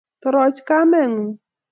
[0.21, 1.33] toroch kame ng'ung'